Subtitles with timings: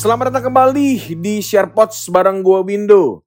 [0.00, 3.20] Selamat datang kembali di SharePods bareng gua Windo.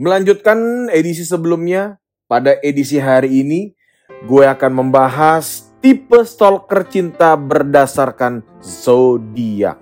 [0.00, 3.76] Melanjutkan edisi sebelumnya, pada edisi hari ini
[4.24, 9.76] gue akan membahas tipe stalker cinta berdasarkan zodiak.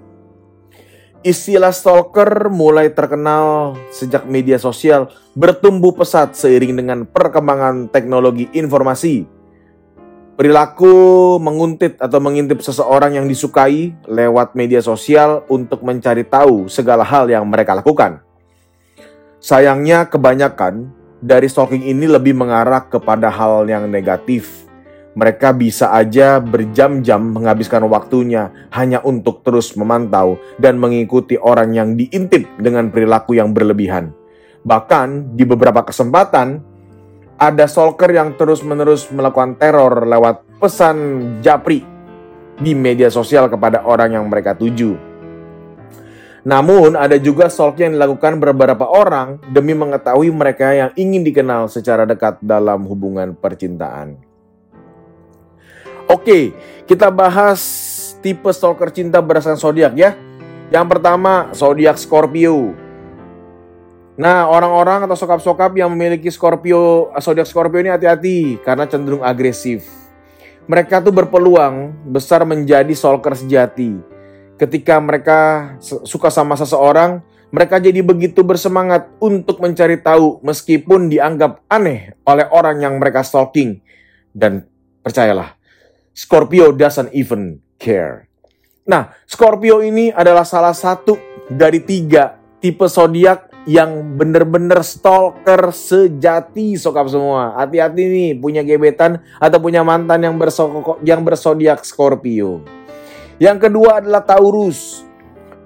[1.22, 9.30] Istilah stalker mulai terkenal sejak media sosial bertumbuh pesat seiring dengan perkembangan teknologi informasi.
[10.40, 17.28] Perilaku menguntit atau mengintip seseorang yang disukai lewat media sosial untuk mencari tahu segala hal
[17.28, 18.24] yang mereka lakukan.
[19.36, 24.64] Sayangnya kebanyakan dari stalking ini lebih mengarah kepada hal yang negatif.
[25.12, 32.48] Mereka bisa aja berjam-jam menghabiskan waktunya hanya untuk terus memantau dan mengikuti orang yang diintip
[32.56, 34.16] dengan perilaku yang berlebihan.
[34.64, 36.69] Bahkan di beberapa kesempatan,
[37.40, 40.96] ada stalker yang terus-menerus melakukan teror lewat pesan
[41.40, 41.80] japri
[42.60, 44.92] di media sosial kepada orang yang mereka tuju.
[46.44, 52.04] Namun, ada juga stalking yang dilakukan beberapa orang demi mengetahui mereka yang ingin dikenal secara
[52.04, 54.20] dekat dalam hubungan percintaan.
[56.08, 56.52] Oke,
[56.84, 57.60] kita bahas
[58.24, 60.16] tipe stalker cinta berdasarkan zodiak ya.
[60.72, 62.72] Yang pertama, zodiak Scorpio.
[64.20, 69.88] Nah, orang-orang atau sokap-sokap yang memiliki Scorpio, zodiak Scorpio ini hati-hati karena cenderung agresif.
[70.68, 73.96] Mereka tuh berpeluang besar menjadi stalker sejati.
[74.60, 82.12] Ketika mereka suka sama seseorang, mereka jadi begitu bersemangat untuk mencari tahu meskipun dianggap aneh
[82.28, 83.80] oleh orang yang mereka stalking.
[84.36, 84.68] Dan
[85.00, 85.56] percayalah,
[86.12, 88.28] Scorpio doesn't even care.
[88.84, 91.16] Nah, Scorpio ini adalah salah satu
[91.48, 97.56] dari tiga tipe zodiak yang bener-bener stalker sejati sokap semua.
[97.60, 102.64] Hati-hati nih punya gebetan atau punya mantan yang bersoko yang bersodiak Scorpio.
[103.40, 105.04] Yang kedua adalah Taurus.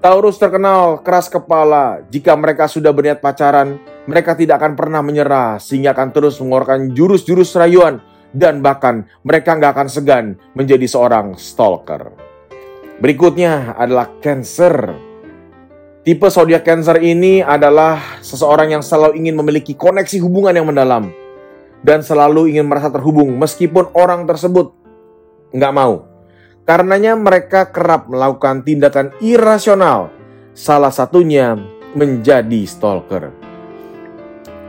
[0.03, 2.03] Taurus terkenal keras kepala.
[2.13, 7.57] Jika mereka sudah berniat pacaran, mereka tidak akan pernah menyerah sehingga akan terus mengeluarkan jurus-jurus
[7.57, 7.99] rayuan
[8.35, 12.11] dan bahkan mereka nggak akan segan menjadi seorang stalker.
[12.99, 15.04] Berikutnya adalah Cancer.
[16.05, 21.09] Tipe zodiak Cancer ini adalah seseorang yang selalu ingin memiliki koneksi hubungan yang mendalam
[21.81, 24.69] dan selalu ingin merasa terhubung meskipun orang tersebut
[25.49, 26.05] nggak mau.
[26.61, 30.13] Karenanya mereka kerap melakukan tindakan irasional,
[30.53, 31.57] salah satunya
[31.97, 33.33] menjadi stalker.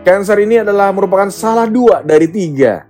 [0.09, 2.89] Cancer ini adalah merupakan salah dua dari tiga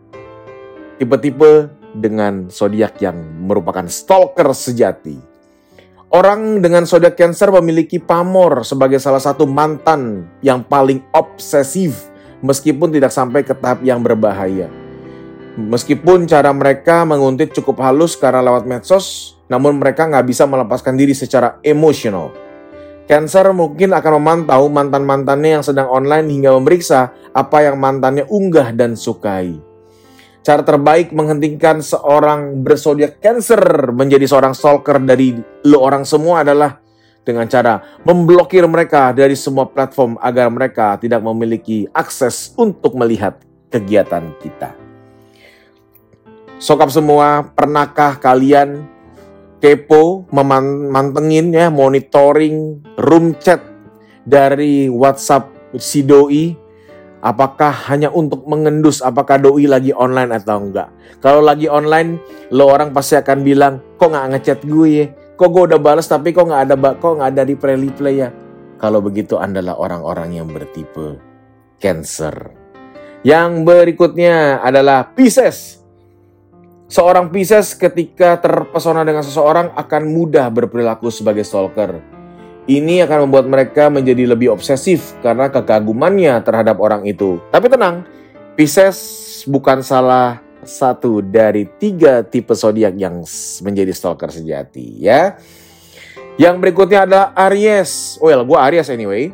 [1.02, 1.66] tipe-tipe
[1.98, 5.34] dengan zodiak yang merupakan stalker sejati.
[6.06, 12.14] Orang dengan zodiak Cancer memiliki pamor sebagai salah satu mantan yang paling obsesif
[12.46, 14.70] meskipun tidak sampai ke tahap yang berbahaya.
[15.58, 21.16] Meskipun cara mereka menguntit cukup halus karena lewat medsos, namun mereka nggak bisa melepaskan diri
[21.16, 22.30] secara emosional.
[23.10, 28.94] Cancer mungkin akan memantau mantan-mantannya yang sedang online hingga memeriksa apa yang mantannya unggah dan
[28.94, 29.65] sukai.
[30.46, 35.34] Cara terbaik menghentikan seorang bersodiak Cancer menjadi seorang stalker dari
[35.66, 36.78] lo orang semua adalah
[37.26, 43.42] dengan cara memblokir mereka dari semua platform agar mereka tidak memiliki akses untuk melihat
[43.74, 44.70] kegiatan kita.
[46.62, 48.86] Sokap semua, pernahkah kalian
[49.58, 53.66] kepo memantengin ya monitoring room chat
[54.22, 56.54] dari WhatsApp si doi
[57.26, 60.94] Apakah hanya untuk mengendus apakah doi lagi online atau enggak?
[61.18, 62.22] Kalau lagi online,
[62.54, 65.06] lo orang pasti akan bilang, kok nggak ngechat gue ya?
[65.34, 68.30] Kok gue udah balas tapi kok nggak ada kok nggak ada di reply ya?
[68.78, 71.18] Kalau begitu adalah orang-orang yang bertipe
[71.82, 72.54] Cancer.
[73.26, 75.82] Yang berikutnya adalah Pisces.
[76.86, 82.15] Seorang Pisces ketika terpesona dengan seseorang akan mudah berperilaku sebagai stalker
[82.66, 87.38] ini akan membuat mereka menjadi lebih obsesif karena kekagumannya terhadap orang itu.
[87.54, 88.02] Tapi tenang,
[88.58, 88.98] Pisces
[89.46, 93.22] bukan salah satu dari tiga tipe zodiak yang
[93.62, 95.38] menjadi stalker sejati ya.
[96.36, 98.18] Yang berikutnya adalah Aries.
[98.18, 99.30] Well, gue Aries anyway.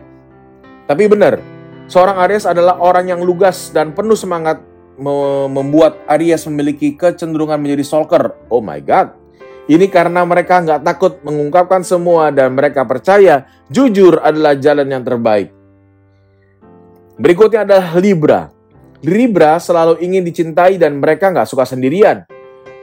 [0.87, 1.41] Tapi benar,
[1.89, 4.61] seorang Aries adalah orang yang lugas dan penuh semangat
[5.49, 8.37] membuat Aries memiliki kecenderungan menjadi stalker.
[8.53, 9.17] Oh my god,
[9.71, 15.55] ini karena mereka nggak takut mengungkapkan semua dan mereka percaya jujur adalah jalan yang terbaik.
[17.15, 18.51] Berikutnya adalah Libra.
[19.07, 22.27] Libra selalu ingin dicintai dan mereka nggak suka sendirian.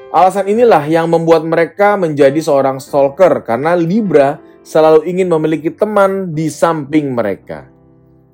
[0.09, 6.47] Alasan inilah yang membuat mereka menjadi seorang stalker karena Libra selalu ingin memiliki teman di
[6.47, 7.67] samping mereka.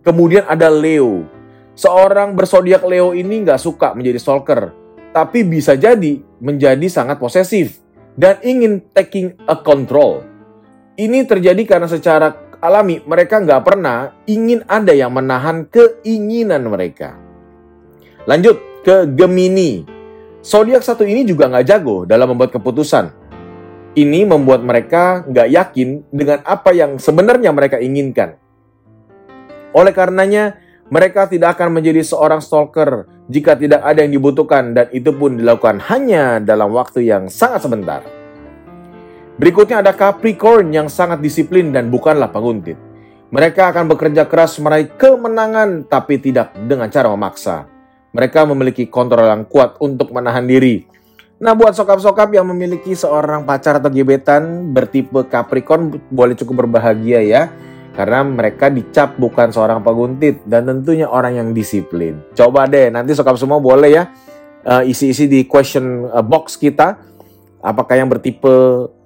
[0.05, 1.25] Kemudian ada Leo.
[1.73, 4.71] Seorang bersodiak Leo ini nggak suka menjadi stalker,
[5.11, 7.84] tapi bisa jadi menjadi sangat posesif
[8.15, 10.23] dan ingin taking a control.
[10.95, 12.31] Ini terjadi karena secara
[12.63, 17.19] alami mereka nggak pernah ingin ada yang menahan keinginan mereka.
[18.25, 19.83] Lanjut ke Gemini.
[20.45, 23.11] Zodiak satu ini juga nggak jago dalam membuat keputusan.
[23.95, 28.35] Ini membuat mereka nggak yakin dengan apa yang sebenarnya mereka inginkan.
[29.75, 35.09] Oleh karenanya, mereka tidak akan menjadi seorang stalker jika tidak ada yang dibutuhkan dan itu
[35.09, 38.01] pun dilakukan hanya dalam waktu yang sangat sebentar.
[39.35, 42.79] Berikutnya ada Capricorn yang sangat disiplin dan bukanlah penguntit.
[43.33, 47.67] Mereka akan bekerja keras meraih kemenangan tapi tidak dengan cara memaksa.
[48.15, 50.87] Mereka memiliki kontrol yang kuat untuk menahan diri.
[51.35, 57.51] Nah buat sokap-sokap yang memiliki seorang pacar atau gebetan bertipe Capricorn boleh cukup berbahagia ya.
[57.95, 62.19] Karena mereka dicap bukan seorang penguntit dan tentunya orang yang disiplin.
[62.35, 64.03] Coba deh nanti sokap semua boleh ya
[64.67, 66.99] eh, isi-isi di question eh, box kita.
[67.65, 68.51] Apakah yang bertipe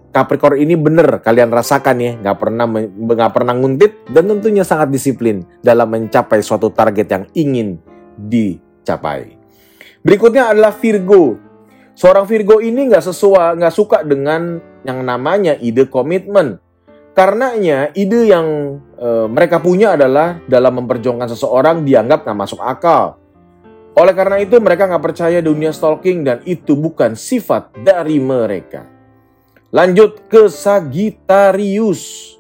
[0.09, 5.45] Capricorn ini benar kalian rasakan ya, nggak pernah nggak pernah nguntit dan tentunya sangat disiplin
[5.61, 7.77] dalam mencapai suatu target yang ingin
[8.17, 9.37] dicapai.
[10.01, 11.37] Berikutnya adalah Virgo.
[11.93, 16.57] Seorang Virgo ini nggak sesuai, nggak suka dengan yang namanya ide komitmen.
[17.19, 23.19] Karenanya ide yang e, mereka punya adalah dalam memperjuangkan seseorang dianggap nggak masuk akal.
[23.99, 28.87] Oleh karena itu mereka nggak percaya dunia stalking dan itu bukan sifat dari mereka.
[29.75, 32.39] Lanjut ke Sagittarius.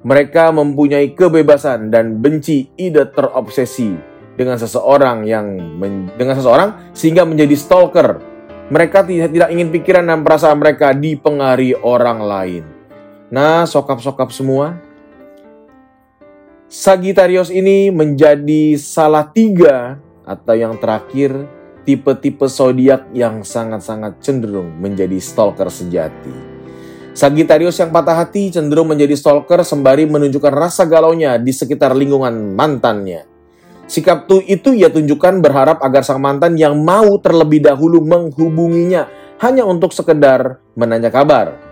[0.00, 3.92] Mereka mempunyai kebebasan dan benci ide terobsesi
[4.32, 5.60] dengan seseorang yang
[6.16, 8.16] dengan seseorang sehingga menjadi stalker.
[8.72, 12.75] Mereka tidak ingin pikiran dan perasaan mereka dipengaruhi orang lain.
[13.26, 14.78] Nah, sokap-sokap semua,
[16.70, 21.46] Sagittarius ini menjadi salah tiga atau yang terakhir
[21.86, 26.34] tipe-tipe zodiak yang sangat-sangat cenderung menjadi stalker sejati.
[27.14, 33.26] Sagittarius yang patah hati cenderung menjadi stalker sembari menunjukkan rasa galaunya di sekitar lingkungan mantannya.
[33.86, 39.06] Sikap tu itu ia tunjukkan berharap agar sang mantan yang mau terlebih dahulu menghubunginya
[39.42, 41.65] hanya untuk sekedar menanya kabar.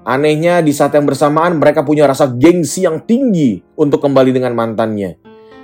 [0.00, 5.20] Anehnya di saat yang bersamaan mereka punya rasa gengsi yang tinggi untuk kembali dengan mantannya.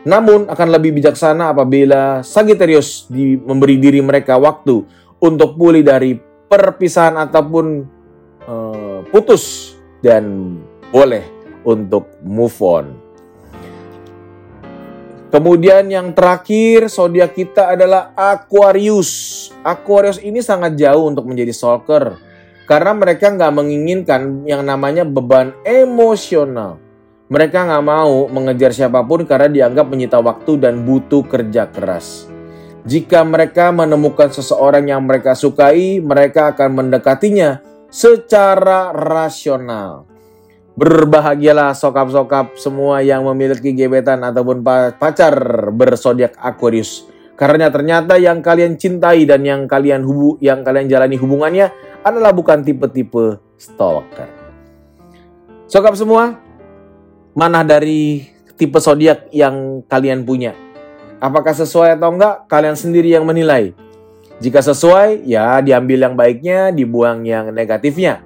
[0.07, 4.85] Namun akan lebih bijaksana apabila Sagittarius di, memberi diri mereka waktu
[5.19, 6.15] untuk pulih dari
[6.47, 7.67] perpisahan ataupun
[8.47, 9.75] uh, putus
[10.05, 10.55] dan
[10.93, 11.25] boleh
[11.67, 12.87] untuk move on.
[15.27, 19.51] Kemudian yang terakhir zodiak kita adalah Aquarius.
[19.67, 22.15] Aquarius ini sangat jauh untuk menjadi stalker
[22.67, 26.83] karena mereka nggak menginginkan yang namanya beban emosional.
[27.31, 32.27] Mereka nggak mau mengejar siapa pun karena dianggap menyita waktu dan butuh kerja keras.
[32.87, 37.59] Jika mereka menemukan seseorang yang mereka sukai, mereka akan mendekatinya
[37.91, 40.07] secara rasional.
[40.79, 44.63] Berbahagialah sokap-sokap semua yang memiliki gebetan ataupun
[45.01, 45.35] pacar
[45.75, 47.11] bersodiak Aquarius.
[47.35, 51.69] Karena ternyata yang kalian cintai dan yang kalian hubu yang kalian jalani hubungannya
[52.07, 54.31] adalah bukan tipe-tipe stalker.
[55.67, 56.39] Sokap semua,
[57.35, 60.55] mana dari tipe zodiak yang kalian punya?
[61.19, 62.47] Apakah sesuai atau enggak?
[62.47, 63.75] Kalian sendiri yang menilai.
[64.39, 68.23] Jika sesuai, ya diambil yang baiknya, dibuang yang negatifnya.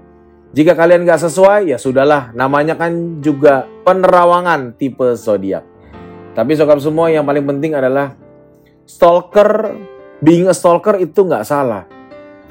[0.51, 2.35] Jika kalian gak sesuai, ya sudahlah.
[2.35, 5.63] Namanya kan juga penerawangan tipe zodiak.
[6.35, 8.19] Tapi sokap semua yang paling penting adalah
[8.85, 9.79] stalker,
[10.19, 11.87] being a stalker itu gak salah.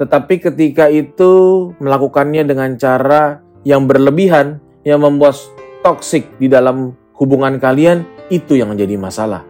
[0.00, 1.32] Tetapi ketika itu
[1.76, 5.36] melakukannya dengan cara yang berlebihan, yang membuat
[5.84, 9.44] toksik di dalam hubungan kalian, itu yang menjadi masalah.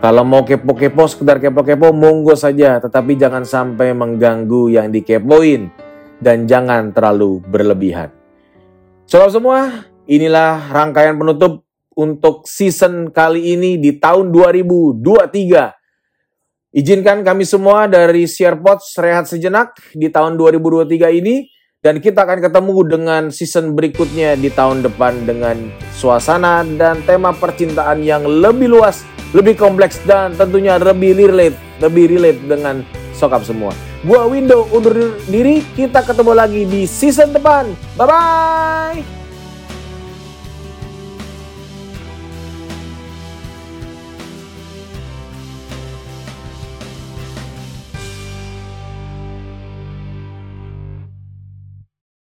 [0.00, 2.80] Kalau mau kepo-kepo, sekedar kepo-kepo, monggo saja.
[2.80, 5.68] Tetapi jangan sampai mengganggu yang dikepoin.
[6.16, 8.08] Dan jangan terlalu berlebihan.
[9.04, 15.81] Sobat semua, inilah rangkaian penutup untuk season kali ini di tahun 2023.
[16.72, 21.52] Izinkan kami semua dari SharePods rehat sejenak di tahun 2023 ini
[21.84, 28.00] dan kita akan ketemu dengan season berikutnya di tahun depan dengan suasana dan tema percintaan
[28.00, 29.04] yang lebih luas
[29.36, 32.80] lebih kompleks dan tentunya lebih relate, lebih relate dengan
[33.12, 33.76] sokap semua.
[34.08, 37.68] Gua Window undur diri, kita ketemu lagi di season depan.
[38.00, 39.21] Bye bye.